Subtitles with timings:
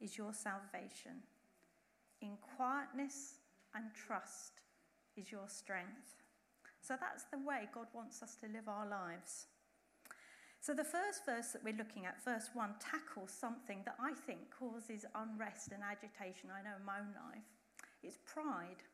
[0.00, 1.22] is your salvation.
[2.20, 3.34] In quietness
[3.74, 4.60] and trust
[5.16, 6.16] is your strength.
[6.82, 9.46] So that's the way God wants us to live our lives.
[10.60, 14.50] So the first verse that we're looking at, verse 1, tackles something that I think
[14.50, 16.50] causes unrest and agitation.
[16.52, 17.44] I know in my own life.
[18.02, 18.84] It's pride.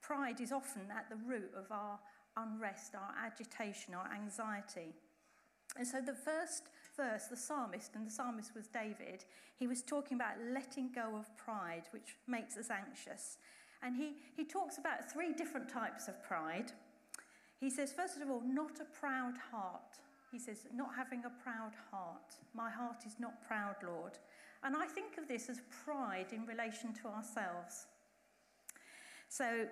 [0.00, 1.98] Pride is often at the root of our
[2.36, 4.94] unrest, our agitation, our anxiety.
[5.76, 9.24] And so the first verse, the psalmist, and the psalmist was David,
[9.56, 13.38] he was talking about letting go of pride, which makes us anxious.
[13.82, 16.72] And he, he talks about three different types of pride.
[17.60, 19.98] He says, first of all, not a proud heart.
[20.32, 22.34] He says, not having a proud heart.
[22.54, 24.18] My heart is not proud, Lord.
[24.62, 27.86] And I think of this as pride in relation to ourselves.
[29.28, 29.66] So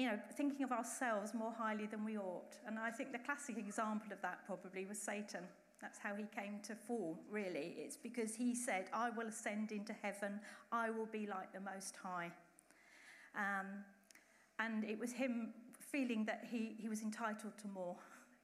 [0.00, 2.56] you know, thinking of ourselves more highly than we ought.
[2.66, 5.44] And I think the classic example of that probably was Satan.
[5.80, 7.74] That's how he came to fall, really.
[7.78, 10.40] It's because he said, I will ascend into heaven,
[10.72, 12.30] I will be like the Most High.
[13.34, 13.84] Um,
[14.58, 15.54] and it was him
[15.90, 17.96] feeling that he, he was entitled to more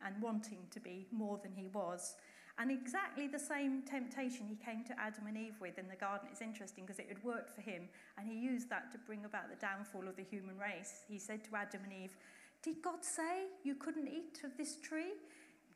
[0.05, 2.17] and wanting to be more than he was.
[2.59, 6.29] And exactly the same temptation he came to Adam and Eve with in the garden.
[6.33, 7.83] It's interesting because it had worked for him,
[8.17, 11.05] and he used that to bring about the downfall of the human race.
[11.07, 12.17] He said to Adam and Eve,
[12.63, 15.13] Did God say you couldn't eat of this tree?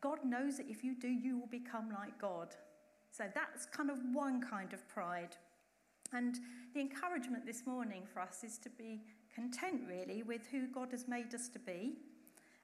[0.00, 2.54] God knows that if you do, you will become like God.
[3.10, 5.36] So that's kind of one kind of pride.
[6.12, 6.38] And
[6.74, 9.02] the encouragement this morning for us is to be
[9.34, 11.96] content, really, with who God has made us to be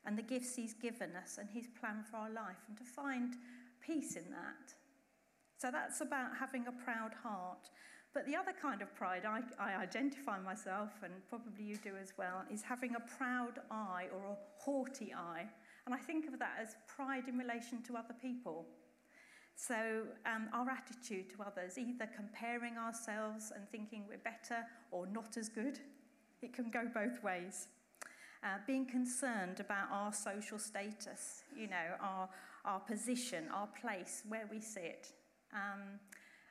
[0.07, 3.35] and the gifts He's given us and His plan for our life, and to find
[3.81, 4.73] peace in that.
[5.59, 7.69] So that's about having a proud heart.
[8.15, 12.13] But the other kind of pride, I, I, identify myself, and probably you do as
[12.17, 15.47] well, is having a proud eye or a haughty eye.
[15.87, 18.67] And I think of that as pride in relation to other people.
[19.55, 25.37] So um, our attitude to others, either comparing ourselves and thinking we're better or not
[25.39, 25.79] as good,
[26.43, 27.69] it can go both ways.
[28.43, 32.29] Uh, being concerned about our social status, you know, our,
[32.65, 35.13] our position, our place, where we sit.
[35.55, 35.99] Um,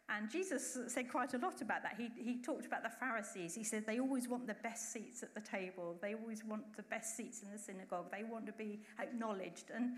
[0.08, 1.96] and Jesus said quite a lot about that.
[1.98, 3.56] He, he talked about the Pharisees.
[3.56, 6.84] He said they always want the best seats at the table, they always want the
[6.84, 9.72] best seats in the synagogue, they want to be acknowledged.
[9.74, 9.94] And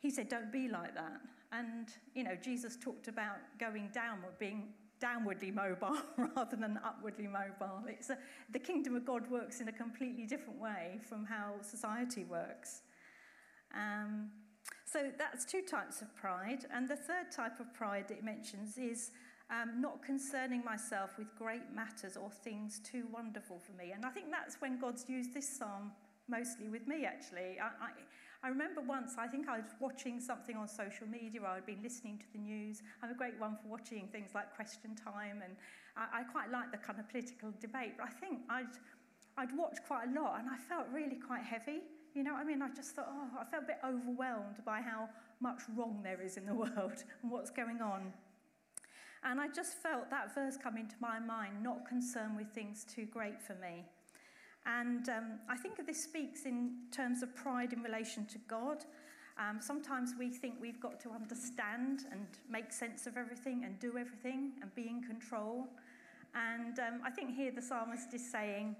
[0.00, 1.20] he said, don't be like that.
[1.52, 4.68] And, you know, Jesus talked about going downward, being
[5.00, 5.98] downwardly mobile
[6.36, 7.82] rather than upwardly mobile.
[7.86, 8.18] It's a,
[8.50, 12.82] the kingdom of God works in a completely different way from how society works.
[13.74, 14.30] Um,
[14.90, 16.64] so that's two types of pride.
[16.72, 19.10] And the third type of pride that it mentions is
[19.50, 23.92] um, not concerning myself with great matters or things too wonderful for me.
[23.92, 25.92] And I think that's when God's used this psalm
[26.28, 27.58] mostly with me, actually.
[27.60, 27.90] I, I,
[28.44, 32.18] I, remember once, I think I was watching something on social media, I'd been listening
[32.18, 32.82] to the news.
[33.02, 35.56] I'm a great one for watching things like Question Time, and
[35.96, 38.76] I, I quite like the kind of political debate, but I think I'd,
[39.38, 41.80] I'd watched quite a lot, and I felt really quite heavy.
[42.18, 42.62] You know what I mean?
[42.62, 45.08] I just thought, oh, I felt a bit overwhelmed by how
[45.40, 48.12] much wrong there is in the world and what's going on.
[49.22, 53.06] And I just felt that verse come into my mind, not concerned with things too
[53.06, 53.84] great for me.
[54.66, 58.84] And um, I think this speaks in terms of pride in relation to God.
[59.38, 63.96] Um, sometimes we think we've got to understand and make sense of everything and do
[63.96, 65.68] everything and be in control.
[66.34, 68.74] And um, I think here the psalmist is saying,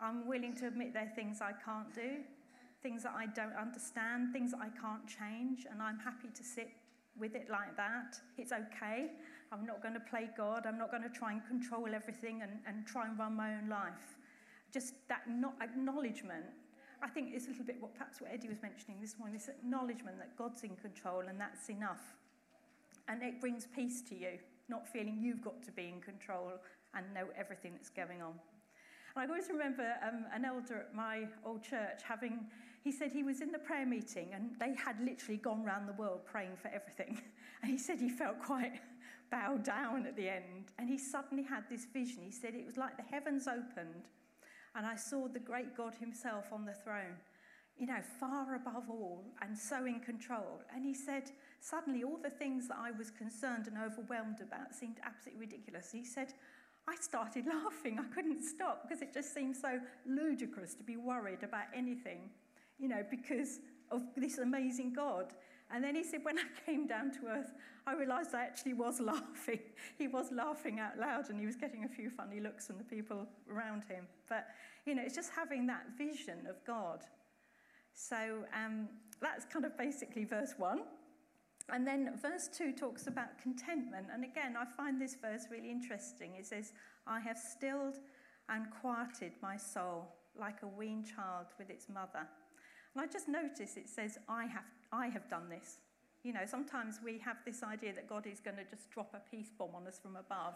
[0.00, 2.22] I'm willing to admit there are things I can't do,
[2.84, 6.70] things that I don't understand, things that I can't change, and I'm happy to sit
[7.18, 8.16] with it like that.
[8.38, 9.10] It's okay.
[9.50, 10.66] I'm not going to play God.
[10.66, 13.68] I'm not going to try and control everything and, and try and run my own
[13.68, 14.18] life
[14.74, 16.44] just that not acknowledgement.
[17.00, 19.48] I think it's a little bit what perhaps what Eddie was mentioning this morning, this
[19.48, 22.02] acknowledgement that God's in control and that's enough.
[23.06, 26.52] And it brings peace to you, not feeling you've got to be in control
[26.94, 28.34] and know everything that's going on.
[29.14, 32.46] And I always remember um, an elder at my old church having,
[32.84, 35.94] he said he was in the prayer meeting and they had literally gone around the
[35.94, 37.20] world praying for everything.
[37.62, 38.74] And he said he felt quite
[39.30, 40.70] bowed down at the end.
[40.78, 42.22] And he suddenly had this vision.
[42.22, 44.10] He said it was like the heavens opened
[44.74, 47.16] and I saw the great God Himself on the throne,
[47.78, 50.60] you know, far above all and so in control.
[50.74, 51.30] And He said,
[51.60, 55.90] suddenly all the things that I was concerned and overwhelmed about seemed absolutely ridiculous.
[55.90, 56.34] He said,
[56.86, 57.98] I started laughing.
[57.98, 62.28] I couldn't stop because it just seemed so ludicrous to be worried about anything,
[62.78, 63.60] you know, because
[63.90, 65.32] of this amazing God.
[65.70, 67.52] And then he said, when I came down to earth,
[67.86, 69.60] I realized I actually was laughing.
[69.98, 72.84] He was laughing out loud and he was getting a few funny looks from the
[72.84, 74.06] people around him.
[74.28, 74.46] But,
[74.86, 77.04] you know, it's just having that vision of God.
[77.92, 78.88] So um,
[79.20, 80.82] that's kind of basically verse one.
[81.70, 84.08] And then verse 2 talks about contentment.
[84.12, 86.34] And again, I find this verse really interesting.
[86.38, 86.72] It says,
[87.06, 88.00] I have stilled
[88.50, 92.28] and quieted my soul like a weaned child with its mother.
[92.94, 95.78] And I just notice it says, I have, I have done this.
[96.22, 99.20] You know, sometimes we have this idea that God is going to just drop a
[99.30, 100.54] peace bomb on us from above.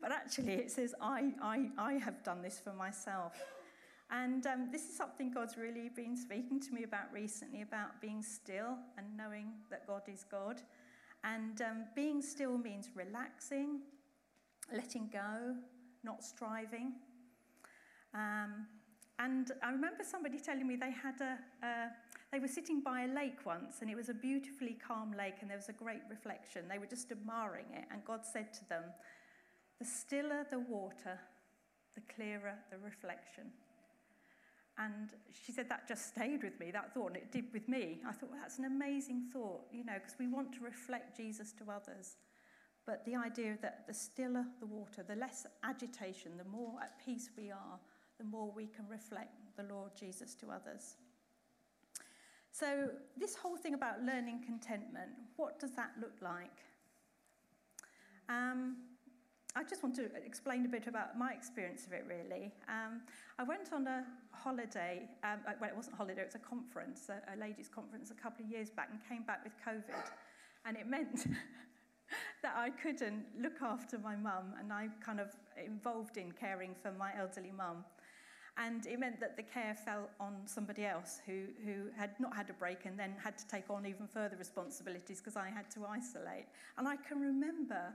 [0.00, 3.34] But actually, it says, I, I, I have done this for myself.
[4.10, 8.22] And um, this is something God's really been speaking to me about recently about being
[8.22, 10.60] still and knowing that God is God.
[11.24, 13.80] And um, being still means relaxing,
[14.74, 15.54] letting go,
[16.04, 16.92] not striving.
[18.12, 18.66] Um,
[19.18, 21.88] and I remember somebody telling me they had a, a,
[22.32, 25.50] they were sitting by a lake once, and it was a beautifully calm lake, and
[25.50, 26.62] there was a great reflection.
[26.68, 28.84] They were just admiring it, and God said to them,
[29.78, 31.18] "The stiller the water,
[31.94, 33.52] the clearer the reflection."
[34.78, 35.10] And
[35.44, 38.00] she said that just stayed with me, that thought, and it did with me.
[38.08, 41.52] I thought, well, that's an amazing thought, you know, because we want to reflect Jesus
[41.58, 42.16] to others.
[42.86, 47.30] But the idea that the stiller the water, the less agitation, the more at peace
[47.36, 47.78] we are,
[48.22, 50.96] the more we can reflect the Lord Jesus to others.
[52.52, 56.58] So, this whole thing about learning contentment, what does that look like?
[58.28, 58.76] Um,
[59.56, 62.52] I just want to explain a bit about my experience of it, really.
[62.68, 63.02] Um,
[63.38, 66.38] I went on a holiday, um, uh, well, it wasn't a holiday, it was a
[66.38, 70.04] conference, a, a ladies' conference a couple of years back, and came back with COVID.
[70.64, 71.26] And it meant
[72.42, 75.28] that I couldn't look after my mum, and I kind of
[75.64, 77.84] involved in caring for my elderly mum.
[78.58, 82.50] And it meant that the care fell on somebody else who, who had not had
[82.50, 85.86] a break and then had to take on even further responsibilities because I had to
[85.86, 86.46] isolate.
[86.76, 87.94] And I can remember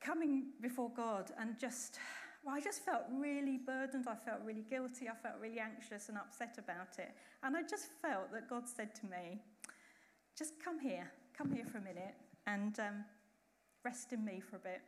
[0.00, 1.98] coming before God and just,
[2.44, 4.06] well, I just felt really burdened.
[4.06, 5.08] I felt really guilty.
[5.08, 7.10] I felt really anxious and upset about it.
[7.42, 9.40] And I just felt that God said to me,
[10.38, 12.14] just come here, come here for a minute
[12.46, 13.04] and um,
[13.84, 14.82] rest in me for a bit.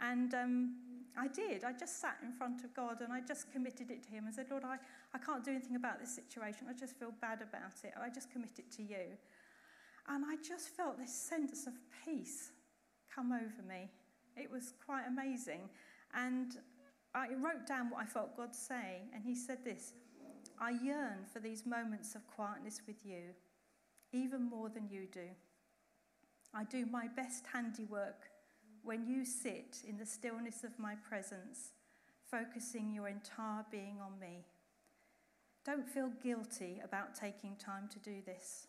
[0.00, 0.74] And um,
[1.16, 1.64] I did.
[1.64, 4.34] I just sat in front of God and I just committed it to Him and
[4.34, 4.76] said, Lord, I,
[5.14, 6.66] I can't do anything about this situation.
[6.68, 7.92] I just feel bad about it.
[8.00, 9.18] I just commit it to you.
[10.08, 11.74] And I just felt this sense of
[12.04, 12.52] peace
[13.14, 13.90] come over me.
[14.36, 15.68] It was quite amazing.
[16.14, 16.56] And
[17.14, 19.92] I wrote down what I felt God say, and He said this
[20.60, 23.34] I yearn for these moments of quietness with you,
[24.12, 25.28] even more than you do.
[26.52, 28.28] I do my best handiwork
[28.82, 31.72] when you sit in the stillness of my presence,
[32.30, 34.44] focusing your entire being on me.
[35.64, 38.66] Don't feel guilty about taking time to do this.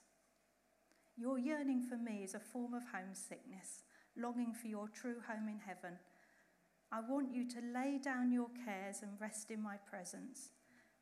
[1.17, 3.83] Your yearning for me is a form of homesickness
[4.17, 5.97] longing for your true home in heaven.
[6.91, 10.49] I want you to lay down your cares and rest in my presence.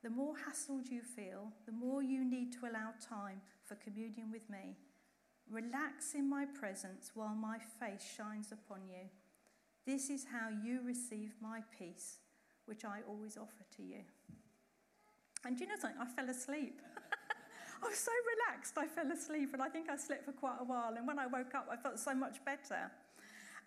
[0.03, 4.49] The more hassled you feel, the more you need to allow time for communion with
[4.49, 4.77] me.
[5.49, 9.09] Relax in my presence while my face shines upon you.
[9.85, 12.17] This is how you receive my peace,
[12.65, 14.01] which I always offer to you.
[15.45, 15.99] And do you know something?
[15.99, 16.81] I fell asleep.
[17.83, 20.65] I was so relaxed, I fell asleep, and I think I slept for quite a
[20.65, 20.93] while.
[20.97, 22.91] And when I woke up, I felt so much better.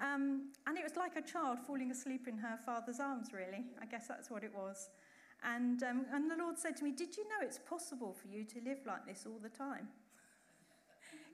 [0.00, 3.64] Um, and it was like a child falling asleep in her father's arms, really.
[3.80, 4.90] I guess that's what it was.
[5.42, 8.44] And, um, and the Lord said to me, Did you know it's possible for you
[8.44, 9.88] to live like this all the time?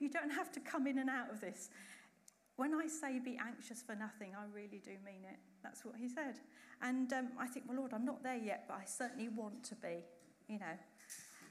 [0.01, 1.71] You don't have to come in and out of this.
[2.57, 5.39] When I say be anxious for nothing, I really do mean it.
[5.63, 6.41] That's what he said.
[6.83, 9.75] And um, I think, well, Lord, I'm not there yet, but I certainly want to
[9.77, 10.05] be,
[10.49, 10.77] you know.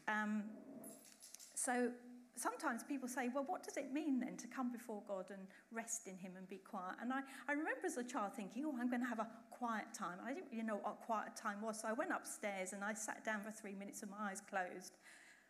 [0.08, 0.44] Um,
[1.56, 1.92] so
[2.36, 6.08] sometimes people say, well, what does it mean then to come before God and rest
[6.08, 6.96] in Him and be quiet?
[7.02, 9.86] And I, I remember as a child thinking, oh, I'm going to have a quiet
[9.94, 10.18] time.
[10.26, 11.82] I didn't really know what a quiet time was.
[11.82, 14.98] So I went upstairs and I sat down for three minutes with my eyes closed.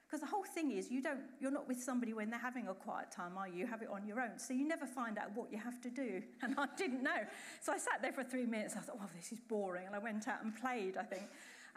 [0.07, 2.73] Because the whole thing is, you don't, you're not with somebody when they're having a
[2.73, 3.55] quiet time, are you?
[3.57, 4.39] You have it on your own.
[4.39, 6.21] So you never find out what you have to do.
[6.41, 7.25] And I didn't know.
[7.61, 8.75] So I sat there for three minutes.
[8.77, 9.85] I thought, oh, this is boring.
[9.85, 11.23] And I went out and played, I think.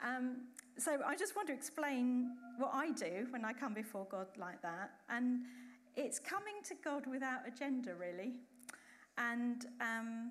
[0.05, 0.43] Um,
[0.79, 4.63] so I just want to explain what I do when I come before God like
[4.63, 4.93] that.
[5.09, 5.41] And
[5.97, 8.35] it's coming to God without agenda, really.
[9.19, 10.31] And um,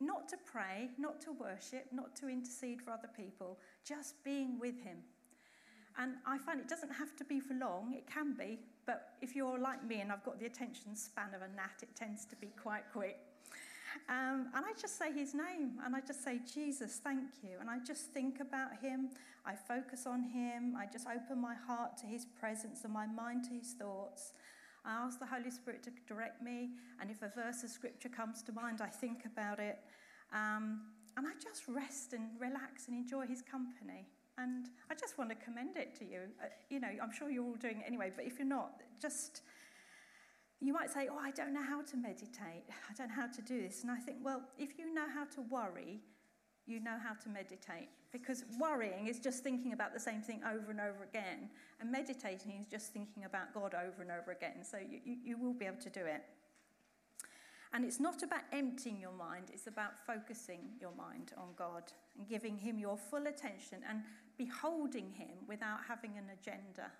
[0.00, 4.82] not to pray, not to worship, not to intercede for other people, just being with
[4.82, 4.98] Him.
[6.00, 9.36] And I find it doesn't have to be for long, it can be, but if
[9.36, 12.36] you're like me and I've got the attention span of a gnat, it tends to
[12.36, 13.18] be quite quick.
[14.08, 17.50] Um, and I just say his name and I just say, Jesus, thank you.
[17.60, 19.10] And I just think about him.
[19.44, 20.74] I focus on him.
[20.74, 24.32] I just open my heart to his presence and my mind to his thoughts.
[24.86, 26.70] I ask the Holy Spirit to direct me.
[27.00, 29.78] And if a verse of scripture comes to mind, I think about it.
[30.32, 30.80] Um,
[31.18, 34.06] and I just rest and relax and enjoy his company.
[34.40, 36.20] And I just want to commend it to you.
[36.42, 39.42] Uh, you know, I'm sure you're all doing it anyway, but if you're not, just
[40.60, 42.64] you might say, Oh, I don't know how to meditate.
[42.88, 43.82] I don't know how to do this.
[43.82, 46.00] And I think, well, if you know how to worry,
[46.66, 47.88] you know how to meditate.
[48.12, 51.48] Because worrying is just thinking about the same thing over and over again,
[51.80, 54.64] and meditating is just thinking about God over and over again.
[54.64, 56.24] So you, you, you will be able to do it.
[57.72, 61.84] And it's not about emptying your mind, it's about focusing your mind on God
[62.18, 64.02] and giving Him your full attention and
[64.36, 66.90] beholding Him without having an agenda.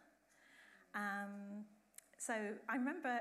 [0.94, 1.64] Um,
[2.18, 2.34] so
[2.68, 3.20] I remember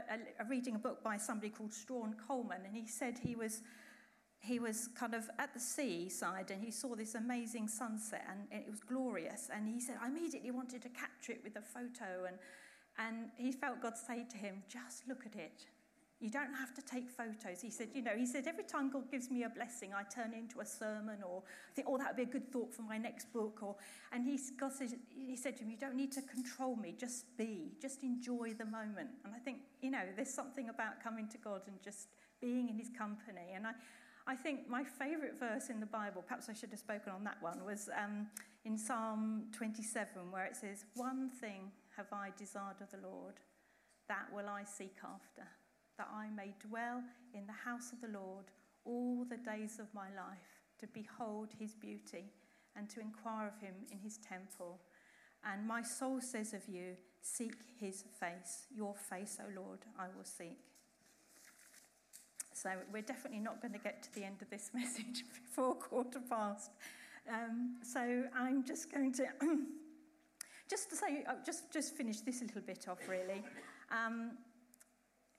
[0.50, 3.62] reading a book by somebody called Strahan Coleman, and he said he was
[4.42, 8.70] he was kind of at the seaside and he saw this amazing sunset and it
[8.70, 9.50] was glorious.
[9.54, 12.26] And he said, I immediately wanted to capture it with a photo.
[12.26, 12.38] And,
[12.98, 15.66] and he felt God say to him, just look at it.
[16.20, 17.62] You don't have to take photos.
[17.62, 20.34] He said, you know, he said, every time God gives me a blessing, I turn
[20.34, 22.98] into a sermon or I think, oh, that would be a good thought for my
[22.98, 23.60] next book.
[23.62, 23.78] Or,
[24.12, 27.38] and he, God said, he said to him, you don't need to control me, just
[27.38, 29.12] be, just enjoy the moment.
[29.24, 32.10] And I think, you know, there's something about coming to God and just
[32.42, 33.54] being in his company.
[33.56, 33.72] And I,
[34.28, 37.38] I think my favourite verse in the Bible, perhaps I should have spoken on that
[37.40, 38.28] one, was um,
[38.66, 43.36] in Psalm 27, where it says, One thing have I desired of the Lord,
[44.10, 45.48] that will I seek after
[46.00, 47.04] that I may dwell
[47.36, 48.46] in the house of the Lord
[48.86, 52.32] all the days of my life, to behold his beauty
[52.76, 54.80] and to inquire of him in his temple.
[55.44, 58.66] And my soul says of you, Seek his face.
[58.74, 60.58] Your face, O Lord, I will seek.
[62.54, 66.22] So we're definitely not going to get to the end of this message before quarter
[66.30, 66.72] past.
[67.30, 69.26] Um, so I'm just going to
[70.70, 73.44] just to say, uh, just just finish this little bit off really.
[73.92, 74.32] Um,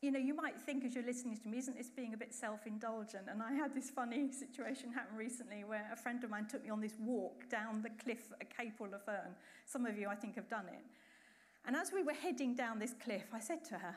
[0.03, 2.33] you know, you might think as you're listening to me, isn't this being a bit
[2.33, 3.25] self indulgent?
[3.29, 6.71] And I had this funny situation happen recently where a friend of mine took me
[6.71, 9.35] on this walk down the cliff at Cape Fern.
[9.67, 10.85] Some of you, I think, have done it.
[11.67, 13.95] And as we were heading down this cliff, I said to her,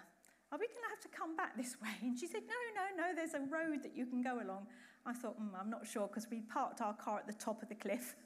[0.52, 1.96] Are we going to have to come back this way?
[2.02, 4.68] And she said, No, no, no, there's a road that you can go along.
[5.06, 7.70] I thought, mm, I'm not sure because we parked our car at the top of
[7.70, 8.16] the cliff.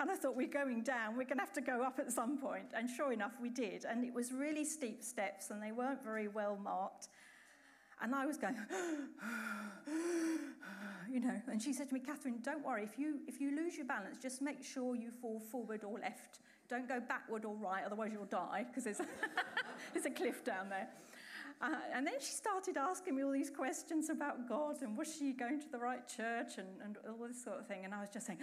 [0.00, 2.38] And I thought, we're going down, we're going to have to go up at some
[2.38, 2.68] point.
[2.74, 3.84] And sure enough, we did.
[3.84, 7.08] And it was really steep steps, and they weren't very well marked.
[8.00, 8.56] And I was going,
[11.10, 11.40] you know.
[11.50, 12.84] And she said to me, Catherine, don't worry.
[12.84, 16.40] If you, if you lose your balance, just make sure you fall forward or left.
[16.68, 19.00] Don't go backward or right, otherwise you'll die, because there's,
[19.92, 20.88] there's a cliff down there.
[21.60, 25.32] Uh, and then she started asking me all these questions about God and was she
[25.32, 27.84] going to the right church and, and all this sort of thing.
[27.84, 28.38] And I was just saying,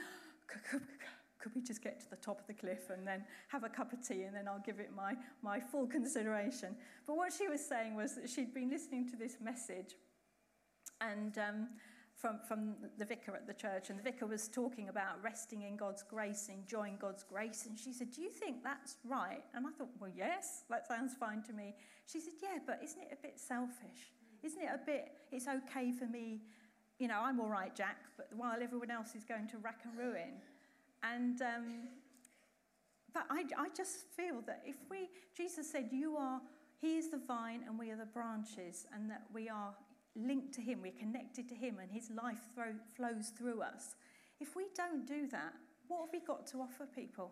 [1.39, 3.93] could we just get to the top of the cliff and then have a cup
[3.93, 6.75] of tea and then I'll give it my, my full consideration?
[7.05, 9.95] But what she was saying was that she'd been listening to this message
[11.01, 11.67] and um,
[12.15, 15.75] from, from the vicar at the church, and the vicar was talking about resting in
[15.75, 17.65] God's grace, enjoying God's grace.
[17.67, 19.43] And she said, Do you think that's right?
[19.53, 21.75] And I thought, Well, yes, that sounds fine to me.
[22.07, 24.13] She said, Yeah, but isn't it a bit selfish?
[24.43, 26.41] Isn't it a bit, it's okay for me,
[26.99, 29.97] you know, I'm all right, Jack, but while everyone else is going to rack and
[29.97, 30.39] ruin.
[31.03, 31.87] And um,
[33.15, 36.41] but I, I just feel that if we, Jesus said, you are,
[36.81, 39.73] he is the vine and we are the branches, and that we are
[40.17, 43.95] linked to him, we're connected to him, and his life throw, flows through us.
[44.41, 45.53] If we don't do that,
[45.87, 47.31] what have we got to offer people?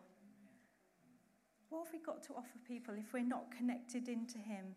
[1.68, 4.76] What have we got to offer people if we're not connected into him?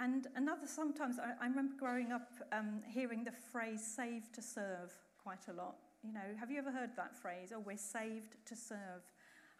[0.00, 4.92] And another, sometimes I, I remember growing up um, hearing the phrase "saved to serve"
[5.22, 5.76] quite a lot.
[6.02, 7.52] You know, have you ever heard that phrase?
[7.54, 9.02] Oh, we're saved to serve.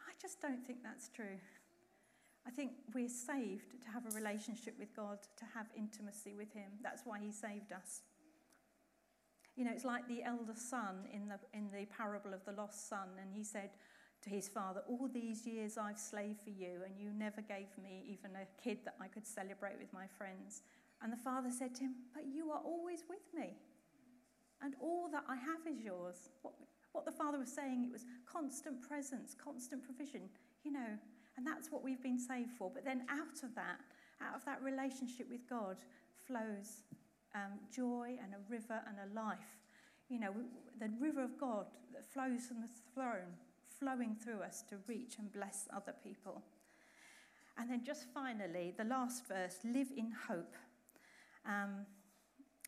[0.08, 1.38] I just don't think that's true.
[2.46, 6.70] I think we're saved to have a relationship with God, to have intimacy with Him.
[6.82, 8.02] That's why He saved us.
[9.58, 12.88] You know, it's like the elder son in the, in the parable of the lost
[12.88, 13.70] son, and he said,
[14.22, 18.04] to his father, All these years I've slaved for you, and you never gave me
[18.08, 20.62] even a kid that I could celebrate with my friends.
[21.02, 23.56] And the father said to him, But you are always with me,
[24.62, 26.30] and all that I have is yours.
[26.42, 26.54] What,
[26.92, 30.22] what the father was saying, it was constant presence, constant provision,
[30.64, 30.98] you know,
[31.36, 32.70] and that's what we've been saved for.
[32.72, 33.78] But then out of that,
[34.20, 35.76] out of that relationship with God,
[36.26, 36.82] flows
[37.34, 39.38] um, joy and a river and a life.
[40.08, 40.34] You know,
[40.80, 43.36] the river of God that flows from the throne
[43.78, 46.42] flowing through us to reach and bless other people.
[47.58, 50.54] And then, just finally, the last verse live in hope.
[51.44, 51.86] Um,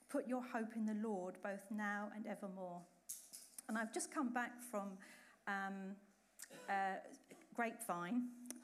[0.08, 2.80] put your hope in the Lord, both now and evermore.
[3.68, 4.88] And I've just come back from
[5.46, 5.94] um,
[6.68, 6.98] uh,
[7.54, 8.22] Grapevine,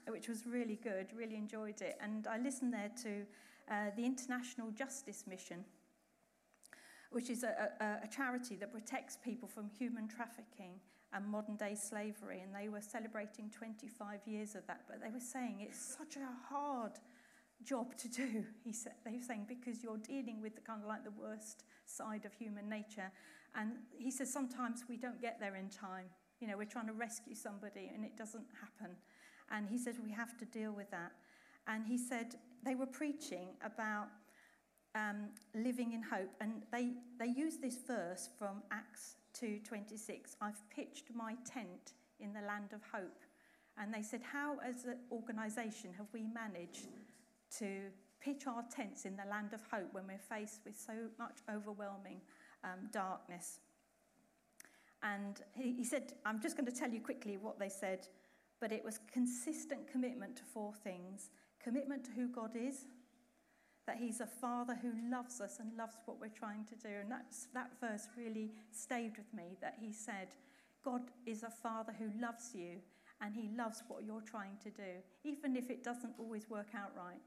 [0.08, 1.96] which was really good, really enjoyed it.
[2.00, 3.22] And I listened there to
[3.70, 5.64] uh, the International Justice Mission,
[7.10, 10.80] which is a, a, a charity that protects people from human trafficking
[11.16, 14.82] and modern day slavery, and they were celebrating 25 years of that.
[14.88, 16.92] But they were saying it's such a hard
[17.64, 18.44] job to do.
[18.64, 21.64] He said, they were saying because you're dealing with the kind of like the worst
[21.86, 23.10] side of human nature.
[23.54, 26.06] And he says sometimes we don't get there in time.
[26.40, 28.94] You know, we're trying to rescue somebody and it doesn't happen.
[29.50, 31.12] And he said we have to deal with that.
[31.66, 34.08] And he said they were preaching about
[34.94, 40.36] um, living in hope, and they they use this verse from Acts 2:26.
[40.40, 43.20] I've pitched my tent in the land of hope,
[43.78, 46.88] and they said, how as an organisation have we managed
[47.58, 47.90] to
[48.20, 52.20] pitch our tents in the land of hope when we're faced with so much overwhelming
[52.64, 53.60] um, darkness?
[55.02, 58.08] And he, he said, I'm just going to tell you quickly what they said,
[58.60, 61.30] but it was consistent commitment to four things
[61.66, 62.86] commitment to who God is,
[63.86, 66.94] that He's a Father who loves us and loves what we're trying to do.
[67.00, 70.28] And that's, that verse really stayed with me that He said,
[70.84, 72.78] God is a Father who loves you
[73.20, 76.92] and He loves what you're trying to do, even if it doesn't always work out
[76.96, 77.20] right.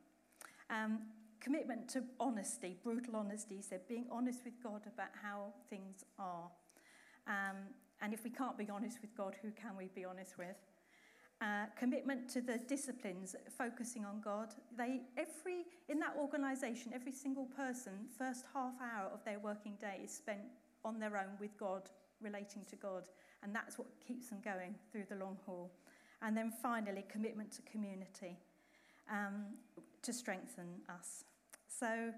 [0.69, 0.99] Um,
[1.39, 6.49] commitment to honesty, brutal honesty, he said, being honest with God about how things are.
[7.27, 7.57] Um,
[8.01, 10.55] and if we can't be honest with God, who can we be honest with?
[11.41, 14.53] Uh, commitment to the disciplines, focusing on God.
[14.77, 20.01] They every in that organisation, every single person, first half hour of their working day
[20.03, 20.41] is spent
[20.83, 21.83] on their own with God,
[22.21, 23.07] relating to God,
[23.41, 25.71] and that's what keeps them going through the long haul.
[26.21, 28.37] And then finally, commitment to community
[29.09, 29.45] um,
[30.01, 31.23] to strengthen us.
[31.67, 32.13] So,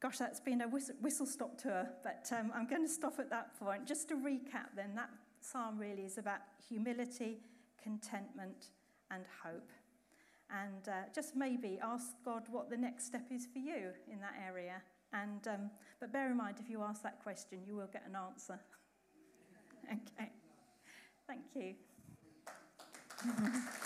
[0.00, 3.58] gosh, that's been a whistle stop tour, but um, I'm going to stop at that
[3.58, 3.86] point.
[3.86, 7.40] Just to recap, then, that psalm really is about humility,
[7.84, 8.70] contentment,
[9.10, 9.70] and hope.
[10.50, 14.34] And uh, just maybe ask God what the next step is for you in that
[14.44, 14.82] area.
[15.12, 18.16] And, um, but bear in mind, if you ask that question, you will get an
[18.16, 18.58] answer.
[19.92, 20.30] okay.
[21.26, 21.74] Thank you.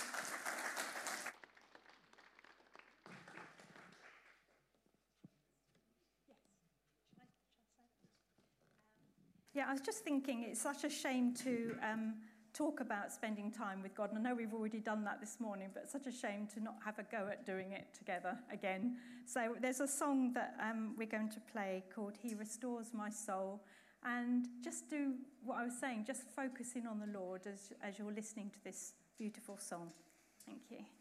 [9.51, 12.13] Yeah, I was just thinking it's such a shame to um,
[12.59, 14.09] talk about spending time with God.
[14.09, 16.75] And I know we've already done that this morning, but such a shame to not
[16.83, 18.97] have a go at doing it together again.
[19.25, 23.61] So there's a song that um, we're going to play called He Restores My Soul.
[24.03, 27.97] And just do what I was saying, just focus in on the Lord as, as
[27.97, 29.91] you're listening to this beautiful song.
[30.45, 30.98] Thank you.